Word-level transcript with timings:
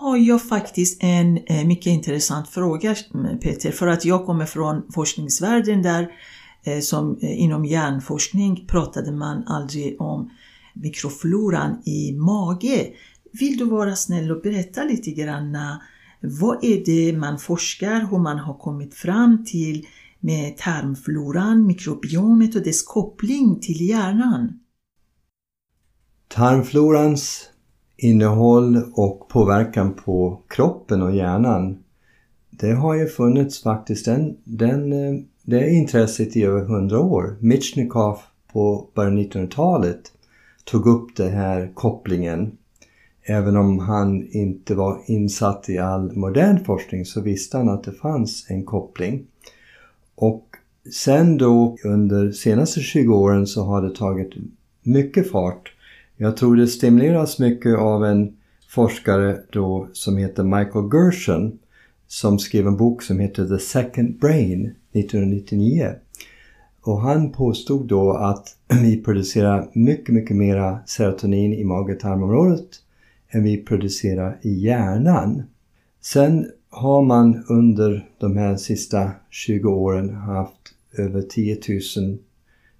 har 0.00 0.16
jag 0.16 0.42
faktiskt 0.42 1.02
en 1.02 1.38
eh, 1.46 1.66
mycket 1.66 1.86
intressant 1.86 2.48
fråga 2.48 2.96
mm, 3.14 3.38
Peter, 3.38 3.72
för 3.72 3.86
att 3.86 4.04
jag 4.04 4.26
kommer 4.26 4.46
från 4.46 4.82
forskningsvärlden 4.94 5.82
där 5.82 6.12
eh, 6.64 6.80
som 6.80 7.18
eh, 7.22 7.42
inom 7.42 7.64
hjärnforskning 7.64 8.66
pratade 8.66 9.12
man 9.12 9.44
aldrig 9.46 10.00
om 10.00 10.30
mikrofloran 10.74 11.82
i 11.84 12.12
mage. 12.12 12.86
Vill 13.32 13.56
du 13.56 13.64
vara 13.64 13.96
snäll 13.96 14.30
och 14.30 14.42
berätta 14.42 14.84
lite 14.84 15.10
grann 15.10 15.58
vad 16.20 16.64
är 16.64 16.84
det 16.84 17.18
man 17.18 17.38
forskar, 17.38 18.08
hur 18.10 18.18
man 18.18 18.38
har 18.38 18.54
kommit 18.54 18.94
fram 18.94 19.44
till 19.44 19.86
med 20.20 20.56
tarmfloran, 20.56 21.66
mikrobiomet 21.66 22.54
och 22.56 22.62
dess 22.62 22.82
koppling 22.82 23.60
till 23.60 23.88
hjärnan? 23.88 24.60
Tarmflorans 26.28 27.50
innehåll 28.02 28.82
och 28.94 29.28
påverkan 29.28 29.94
på 29.94 30.40
kroppen 30.48 31.02
och 31.02 31.16
hjärnan 31.16 31.78
det 32.60 32.72
har 32.72 32.94
ju 32.94 33.06
funnits 33.06 33.62
faktiskt 33.62 34.04
den, 34.04 34.36
den, 34.44 34.92
eh, 34.92 35.20
det 35.42 35.70
intresset 35.70 36.36
i 36.36 36.42
över 36.42 36.64
hundra 36.64 37.00
år. 37.00 37.36
Michnikov 37.40 38.18
på 38.52 38.88
början 38.94 39.18
1900-talet 39.18 40.12
tog 40.64 40.86
upp 40.86 41.16
den 41.16 41.32
här 41.32 41.70
kopplingen. 41.74 42.52
Även 43.22 43.56
om 43.56 43.78
han 43.78 44.28
inte 44.30 44.74
var 44.74 45.00
insatt 45.06 45.68
i 45.68 45.78
all 45.78 46.16
modern 46.16 46.64
forskning 46.64 47.04
så 47.04 47.20
visste 47.20 47.56
han 47.56 47.68
att 47.68 47.84
det 47.84 47.92
fanns 47.92 48.46
en 48.50 48.64
koppling. 48.64 49.26
Och 50.14 50.46
sen 50.92 51.38
då 51.38 51.76
under 51.84 52.32
senaste 52.32 52.80
20 52.80 53.14
åren 53.14 53.46
så 53.46 53.64
har 53.64 53.82
det 53.82 53.94
tagit 53.94 54.32
mycket 54.82 55.30
fart 55.30 55.72
jag 56.22 56.36
tror 56.36 56.56
det 56.56 56.66
stimuleras 56.66 57.38
mycket 57.38 57.78
av 57.78 58.04
en 58.04 58.36
forskare 58.68 59.40
då 59.52 59.88
som 59.92 60.16
heter 60.16 60.42
Michael 60.42 60.90
Gershon 60.92 61.58
som 62.06 62.38
skrev 62.38 62.66
en 62.66 62.76
bok 62.76 63.02
som 63.02 63.18
heter 63.18 63.46
The 63.46 63.58
Second 63.58 64.18
Brain 64.18 64.74
1999. 64.92 65.94
Och 66.82 67.00
han 67.00 67.32
påstod 67.32 67.88
då 67.88 68.12
att 68.12 68.56
vi 68.82 69.02
producerar 69.02 69.70
mycket, 69.72 70.14
mycket 70.14 70.36
mera 70.36 70.78
serotonin 70.86 71.52
i 71.52 71.64
mage-tarmområdet 71.64 72.68
än 73.30 73.42
vi 73.42 73.56
producerar 73.56 74.38
i 74.42 74.50
hjärnan. 74.50 75.42
Sen 76.00 76.46
har 76.70 77.02
man 77.02 77.44
under 77.48 78.08
de 78.18 78.36
här 78.36 78.56
sista 78.56 79.10
20 79.30 79.68
åren 79.68 80.14
haft 80.14 80.74
över 80.92 81.22
10 81.22 81.58
000 81.96 82.18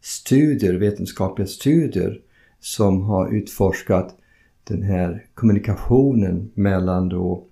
studier, 0.00 0.74
vetenskapliga 0.74 1.46
studier 1.48 2.20
som 2.60 3.02
har 3.02 3.34
utforskat 3.34 4.16
den 4.64 4.82
här 4.82 5.26
kommunikationen 5.34 6.50
mellan 6.54 7.08
då 7.08 7.44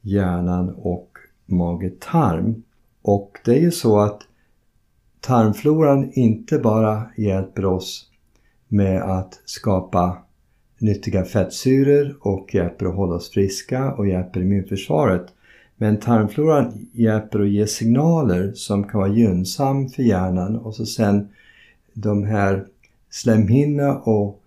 hjärnan 0.00 0.74
och 0.74 1.18
mage-tarm. 1.46 2.62
Och 3.02 3.38
det 3.44 3.52
är 3.52 3.60
ju 3.60 3.70
så 3.70 4.00
att 4.00 4.22
tarmfloran 5.20 6.10
inte 6.12 6.58
bara 6.58 7.02
hjälper 7.16 7.64
oss 7.64 8.10
med 8.68 9.02
att 9.02 9.40
skapa 9.44 10.18
nyttiga 10.78 11.24
fettsyror 11.24 12.16
och 12.20 12.54
hjälper 12.54 12.86
att 12.86 12.94
hålla 12.94 13.14
oss 13.14 13.30
friska 13.30 13.92
och 13.92 14.08
hjälper 14.08 14.40
immunförsvaret. 14.40 15.26
Men 15.76 15.96
tarmfloran 16.00 16.88
hjälper 16.92 17.40
att 17.40 17.48
ge 17.48 17.66
signaler 17.66 18.52
som 18.54 18.84
kan 18.84 19.00
vara 19.00 19.12
gynnsam 19.12 19.88
för 19.88 20.02
hjärnan 20.02 20.56
och 20.56 20.74
så 20.74 20.86
sen 20.86 21.28
de 21.92 22.24
här 22.24 22.66
slemhinna 23.10 23.98
och 23.98 24.40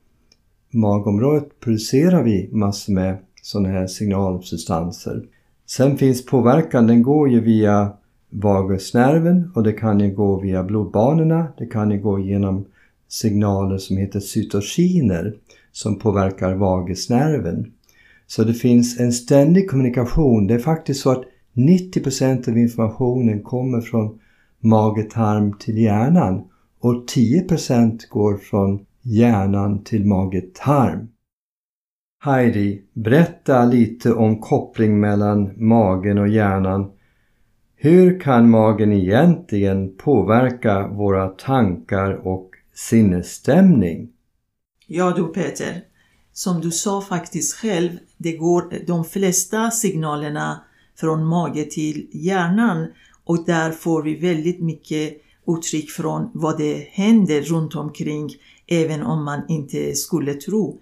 magområdet 0.78 1.60
producerar 1.60 2.24
vi 2.24 2.50
massor 2.52 2.94
med 2.94 3.18
sådana 3.42 3.70
här 3.70 3.88
signalsubstanser. 3.88 5.24
Sen 5.66 5.98
finns 5.98 6.26
påverkan, 6.26 6.88
den 6.88 7.04
går 7.04 7.30
ju 7.30 7.42
via 7.42 7.94
vagusnerven 8.30 9.52
och 9.56 9.64
det 9.64 9.74
kan 9.74 10.00
ju 10.00 10.16
gå 10.16 10.40
via 10.40 10.64
blodbanorna. 10.64 11.48
Det 11.58 11.66
kan 11.66 11.92
ju 11.92 12.00
gå 12.00 12.20
genom 12.20 12.66
signaler 13.08 13.78
som 13.78 13.98
heter 13.98 14.20
cytokiner 14.20 15.34
som 15.72 16.00
påverkar 16.00 16.54
vagusnerven. 16.54 17.72
Så 18.28 18.44
det 18.44 18.54
finns 18.54 19.00
en 19.00 19.14
ständig 19.14 19.70
kommunikation. 19.70 20.48
Det 20.48 20.54
är 20.54 20.60
faktiskt 20.60 21.02
så 21.02 21.12
att 21.12 21.24
90% 21.54 22.50
av 22.50 22.58
informationen 22.58 23.44
kommer 23.44 23.82
från 23.82 24.20
mage-tarm 24.60 25.54
till 25.60 25.78
hjärnan 25.78 26.44
och 26.80 27.06
10% 27.16 28.10
går 28.10 28.38
från 28.38 28.86
hjärnan 29.08 29.84
till 29.84 30.06
mage-tarm. 30.06 31.08
Heidi, 32.20 32.84
berätta 32.94 33.66
lite 33.66 34.14
om 34.14 34.42
koppling 34.42 35.00
mellan 35.00 35.68
magen 35.68 36.18
och 36.18 36.28
hjärnan. 36.28 36.92
Hur 37.76 38.20
kan 38.20 38.50
magen 38.50 38.94
egentligen 38.94 39.98
påverka 39.98 40.88
våra 40.88 41.28
tankar 41.28 42.28
och 42.28 42.52
sinnesstämning? 42.74 44.10
Ja 44.88 45.14
du 45.16 45.28
Peter, 45.28 45.82
som 46.34 46.62
du 46.62 46.72
sa 46.72 47.02
faktiskt 47.02 47.56
själv, 47.56 47.90
det 48.18 48.38
går 48.38 48.86
de 48.88 49.06
flesta 49.06 49.72
signalerna 49.72 50.64
från 51.00 51.26
mage 51.26 51.66
till 51.66 52.08
hjärnan 52.12 52.88
och 53.24 53.46
där 53.46 53.72
får 53.72 54.04
vi 54.04 54.16
väldigt 54.16 54.62
mycket 54.62 55.22
uttryck 55.48 55.90
från 55.90 56.32
vad 56.34 56.58
det 56.58 56.88
händer 56.92 57.42
runt 57.42 57.76
omkring 57.76 58.30
även 58.68 59.04
om 59.04 59.26
man 59.26 59.42
inte 59.48 59.96
skulle 59.96 60.34
tro. 60.34 60.80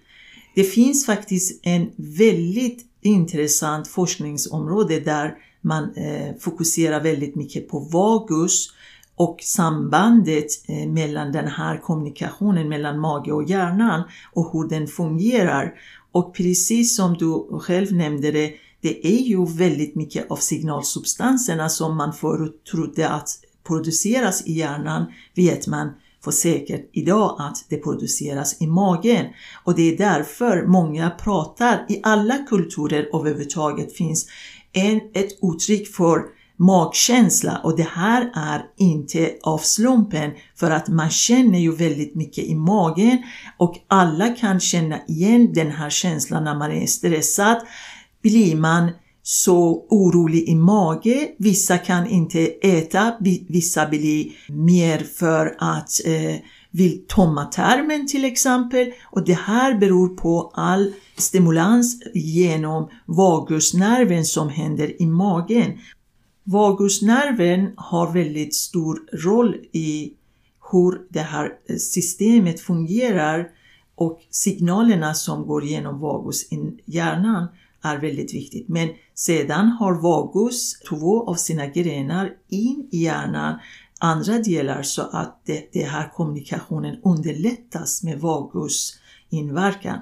Det 0.56 0.64
finns 0.64 1.06
faktiskt 1.06 1.60
en 1.64 1.92
väldigt 1.96 2.86
intressant 3.02 3.88
forskningsområde 3.88 5.00
där 5.00 5.36
man 5.62 5.96
eh, 5.96 6.36
fokuserar 6.40 7.04
väldigt 7.04 7.36
mycket 7.36 7.70
på 7.70 7.80
vagus 7.80 8.70
och 9.16 9.38
sambandet 9.42 10.48
eh, 10.68 10.90
mellan 10.90 11.32
den 11.32 11.48
här 11.48 11.78
kommunikationen 11.78 12.70
mellan 12.70 13.00
mage 13.00 13.32
och 13.32 13.50
hjärnan 13.50 14.04
och 14.34 14.52
hur 14.54 14.70
den 14.70 14.88
fungerar. 14.88 15.74
Och 16.12 16.36
precis 16.36 16.96
som 16.96 17.14
du 17.14 17.60
själv 17.60 17.94
nämnde 17.94 18.32
det, 18.32 18.54
det 18.82 19.08
är 19.08 19.22
ju 19.22 19.46
väldigt 19.46 19.96
mycket 19.96 20.32
av 20.32 20.36
signalsubstanserna 20.36 21.70
som 21.70 21.98
man 21.98 22.14
förut 22.14 22.64
trodde 22.72 23.10
att 23.10 23.30
produceras 23.68 24.48
i 24.48 24.54
hjärnan 24.54 25.06
vet 25.36 25.68
man 25.68 25.90
för 26.26 26.32
säkert 26.32 26.90
idag 26.94 27.36
att 27.40 27.66
det 27.70 27.78
produceras 27.78 28.62
i 28.62 28.68
magen. 28.68 29.26
Och 29.64 29.76
det 29.76 29.94
är 29.94 29.98
därför 29.98 30.66
många 30.66 31.10
pratar, 31.10 31.86
i 31.90 32.00
alla 32.04 32.38
kulturer 32.38 33.10
överhuvudtaget 33.14 33.98
finns 33.98 34.28
en, 34.74 35.02
ett 35.14 35.32
uttryck 35.42 35.96
för 35.96 36.22
magkänsla 36.58 37.60
och 37.64 37.78
det 37.78 37.88
här 37.92 38.32
är 38.36 38.66
inte 38.78 39.32
av 39.44 39.58
slumpen 39.58 40.32
för 40.56 40.72
att 40.72 40.88
man 40.88 41.10
känner 41.10 41.60
ju 41.60 41.76
väldigt 41.76 42.16
mycket 42.16 42.44
i 42.44 42.56
magen 42.56 43.24
och 43.58 43.76
alla 43.88 44.30
kan 44.30 44.60
känna 44.60 45.00
igen 45.08 45.54
den 45.54 45.72
här 45.72 45.90
känslan 45.90 46.44
när 46.44 46.56
man 46.56 46.72
är 46.72 46.88
stressad. 46.88 47.58
Blir 48.22 48.56
man 48.56 48.92
så 49.28 49.86
orolig 49.90 50.50
i 50.50 50.56
mage. 50.56 51.32
Vissa 51.38 51.78
kan 51.78 52.08
inte 52.08 52.40
äta, 52.48 53.14
vissa 53.48 53.86
blir 53.88 54.32
mer 54.48 55.00
för 55.00 55.56
att 55.60 56.06
eh, 56.06 56.36
vill 56.72 57.06
tomma 57.08 57.46
tarmen 57.46 58.08
till 58.08 58.26
exempel 58.26 58.92
och 59.04 59.26
det 59.26 59.34
här 59.34 59.78
beror 59.78 60.08
på 60.08 60.52
all 60.54 60.94
stimulans 61.18 62.02
genom 62.14 62.90
vagusnerven 63.06 64.26
som 64.26 64.50
händer 64.50 65.02
i 65.02 65.06
magen. 65.06 65.72
Vagusnerven 66.44 67.72
har 67.78 68.14
väldigt 68.14 68.56
stor 68.56 69.00
roll 69.26 69.56
i 69.72 70.14
hur 70.72 71.02
det 71.10 71.20
här 71.20 71.46
eh, 71.46 71.76
systemet 71.76 72.60
fungerar 72.60 73.48
och 73.96 74.20
signalerna 74.30 75.14
som 75.14 75.48
går 75.48 75.66
genom 75.66 76.00
vagus 76.00 76.52
i 76.52 76.78
hjärnan 76.86 77.48
är 77.86 77.98
väldigt 77.98 78.34
viktigt. 78.34 78.68
Men 78.68 78.90
sedan 79.14 79.68
har 79.68 79.94
vagus 79.94 80.80
två 80.90 81.30
av 81.30 81.36
sina 81.36 81.68
grenar 81.68 82.32
in 82.50 82.90
i 82.92 83.04
hjärnan, 83.04 83.60
andra 84.00 84.40
delar 84.40 84.84
så 84.84 85.02
att 85.02 85.42
det, 85.46 85.70
det 85.74 85.84
här 85.84 86.12
kommunikationen 86.14 86.96
underlättas 87.04 88.04
med 88.04 88.20
vagus 88.20 89.00
inverkan. 89.30 90.00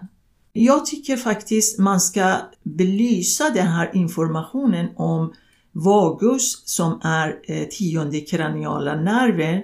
Jag 0.53 0.85
tycker 0.85 1.17
faktiskt 1.17 1.79
man 1.79 2.01
ska 2.01 2.35
belysa 2.63 3.49
den 3.49 3.67
här 3.67 3.91
informationen 3.93 4.87
om 4.95 5.33
vagus 5.71 6.63
som 6.65 6.99
är 7.03 7.39
eh, 7.43 7.67
tionde 7.67 8.19
kraniala 8.19 8.95
nerven, 8.95 9.61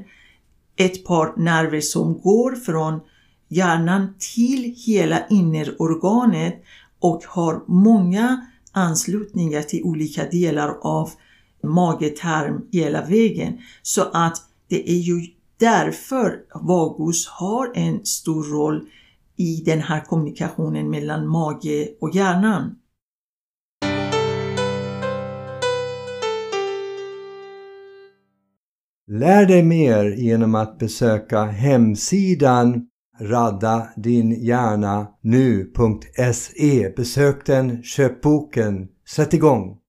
ett 0.75 1.05
par 1.05 1.33
nerver 1.37 1.81
som 1.81 2.19
går 2.21 2.55
från 2.55 2.99
hjärnan 3.47 4.13
till 4.35 4.75
hela 4.85 5.27
innerorganet 5.27 6.63
och 6.99 7.23
har 7.27 7.63
många 7.67 8.45
anslutningar 8.71 9.61
till 9.61 9.83
olika 9.83 10.25
delar 10.25 10.77
av 10.81 11.09
magetarm 11.63 12.67
hela 12.71 13.05
vägen. 13.05 13.57
Så 13.81 14.01
att 14.13 14.37
det 14.67 14.89
är 14.89 14.99
ju 14.99 15.27
därför 15.59 16.39
vagus 16.61 17.27
har 17.27 17.71
en 17.75 18.05
stor 18.05 18.43
roll 18.43 18.81
i 19.37 19.63
den 19.65 19.79
här 19.79 20.05
kommunikationen 20.05 20.89
mellan 20.89 21.27
mage 21.27 21.89
och 22.01 22.15
hjärnan. 22.15 22.75
Lär 29.11 29.45
dig 29.45 29.63
mer 29.63 30.05
genom 30.05 30.55
att 30.55 30.77
besöka 30.77 31.43
hemsidan 31.43 32.88
radda 33.19 33.87
din 33.95 34.31
hjärna 34.31 35.07
nu.se 35.21 36.89
Besök 36.95 37.45
den, 37.45 37.83
köp 37.83 38.21
boken, 38.21 38.87
sätt 39.07 39.33
igång! 39.33 39.77